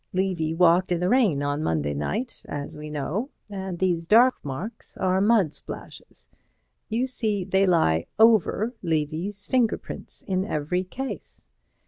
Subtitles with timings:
[0.13, 4.97] Levy walked in the rain on Monday night, as we know, and these dark marks
[4.97, 6.27] are mud splashes.
[6.89, 11.45] You see they lie over Levy's finger prints in every case.